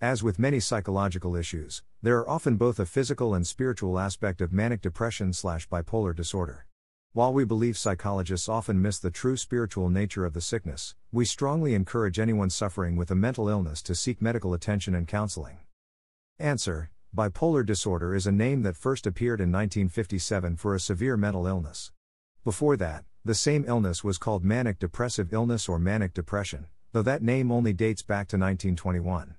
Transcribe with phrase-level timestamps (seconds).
[0.00, 4.50] as with many psychological issues, there are often both a physical and spiritual aspect of
[4.50, 6.66] manic depression slash bipolar disorder.
[7.12, 11.74] While we believe psychologists often miss the true spiritual nature of the sickness, we strongly
[11.74, 15.58] encourage anyone suffering with a mental illness to seek medical attention and counseling.
[16.38, 21.46] Answer Bipolar disorder is a name that first appeared in 1957 for a severe mental
[21.46, 21.92] illness.
[22.44, 27.22] Before that, the same illness was called manic depressive illness or manic depression, though that
[27.22, 29.34] name only dates back to 1921.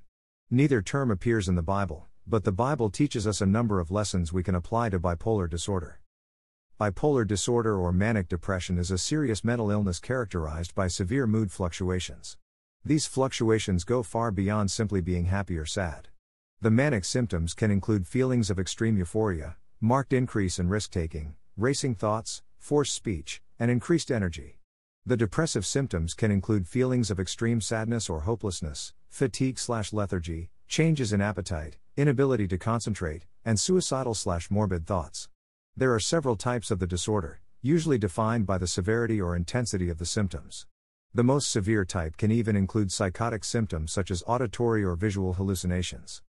[0.53, 4.33] Neither term appears in the Bible, but the Bible teaches us a number of lessons
[4.33, 6.01] we can apply to bipolar disorder.
[6.77, 12.35] Bipolar disorder or manic depression is a serious mental illness characterized by severe mood fluctuations.
[12.84, 16.09] These fluctuations go far beyond simply being happy or sad.
[16.59, 21.95] The manic symptoms can include feelings of extreme euphoria, marked increase in risk taking, racing
[21.95, 24.57] thoughts, forced speech, and increased energy.
[25.04, 31.12] The depressive symptoms can include feelings of extreme sadness or hopelessness, fatigue slash lethargy, changes
[31.12, 35.27] in appetite, inability to concentrate, and suicidal slash morbid thoughts.
[35.76, 39.98] There are several types of the disorder, usually defined by the severity or intensity of
[39.98, 40.68] the symptoms.
[41.16, 46.22] The most severe type can even include psychotic symptoms such as auditory or visual hallucinations.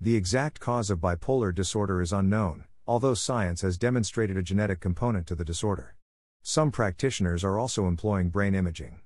[0.00, 5.26] The exact cause of bipolar disorder is unknown, although science has demonstrated a genetic component
[5.26, 5.94] to the disorder.
[6.42, 9.00] Some practitioners are also employing brain imaging.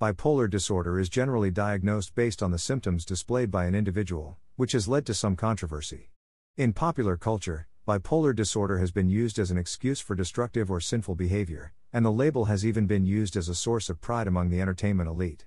[0.00, 4.88] Bipolar disorder is generally diagnosed based on the symptoms displayed by an individual, which has
[4.88, 6.10] led to some controversy.
[6.56, 11.14] In popular culture, bipolar disorder has been used as an excuse for destructive or sinful
[11.16, 14.60] behavior, and the label has even been used as a source of pride among the
[14.60, 15.44] entertainment elite.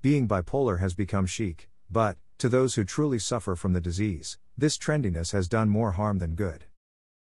[0.00, 4.76] Being bipolar has become chic, but, to those who truly suffer from the disease, this
[4.76, 6.64] trendiness has done more harm than good.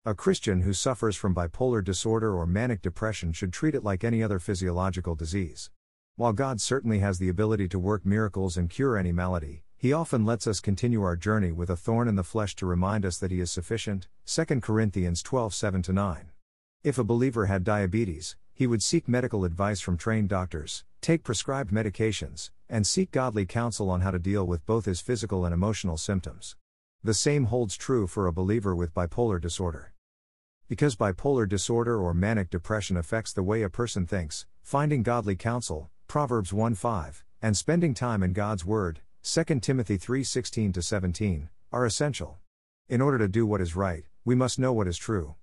[0.07, 4.21] A Christian who suffers from bipolar disorder or manic depression should treat it like any
[4.21, 5.71] other physiological disease.
[6.15, 10.23] While God certainly has the ability to work miracles and cure any malady, he often
[10.23, 13.31] lets us continue our journey with a thorn in the flesh to remind us that
[13.31, 14.07] he is sufficient.
[14.27, 16.29] 2 Corinthians 12 7 9.
[16.83, 21.73] If a believer had diabetes, he would seek medical advice from trained doctors, take prescribed
[21.73, 25.97] medications, and seek godly counsel on how to deal with both his physical and emotional
[25.97, 26.55] symptoms.
[27.03, 29.93] The same holds true for a believer with bipolar disorder.
[30.67, 35.91] Because bipolar disorder or manic depression affects the way a person thinks, finding godly counsel,
[36.07, 41.85] Proverbs 1 5, and spending time in God's Word, 2 Timothy 3 16 17, are
[41.85, 42.39] essential.
[42.89, 45.35] In order to do what is right, we must know what is true.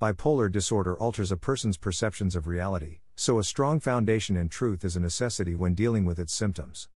[0.00, 4.96] Bipolar disorder alters a person's perceptions of reality, so a strong foundation in truth is
[4.96, 6.88] a necessity when dealing with its symptoms.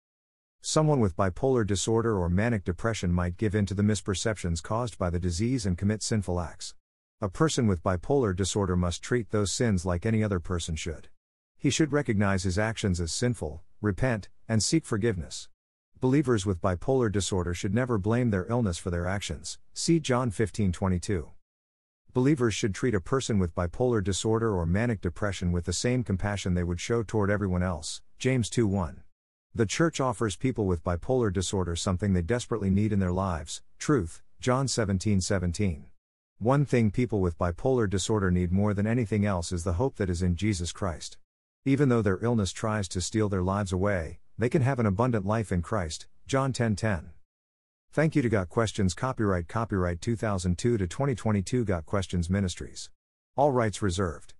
[0.61, 5.11] Someone with bipolar disorder or manic depression might give in to the misperceptions caused by
[5.11, 6.73] the disease and commit sinful acts.
[7.25, 11.09] A person with bipolar disorder must treat those sins like any other person should.
[11.57, 15.49] He should recognize his actions as sinful, repent, and seek forgiveness.
[16.03, 19.59] Believers with bipolar disorder should never blame their illness for their actions.
[19.73, 21.31] See John 15:22.
[22.13, 26.53] Believers should treat a person with bipolar disorder or manic depression with the same compassion
[26.53, 28.03] they would show toward everyone else.
[28.19, 29.03] James 2:1.
[29.55, 34.23] The church offers people with bipolar disorder something they desperately need in their lives, truth.
[34.41, 35.87] John 17:17.
[36.39, 40.11] One thing people with bipolar disorder need more than anything else is the hope that
[40.11, 41.17] is in Jesus Christ.
[41.65, 45.25] Even though their illness tries to steal their lives away, they can have an abundant
[45.25, 46.07] life in Christ.
[46.27, 46.77] John 10:10.
[46.77, 47.11] 10.
[47.93, 52.91] Thank you to Got Questions Copyright Copyright 2002 to 2022 Got Questions Ministries.
[53.37, 54.35] All rights reserved.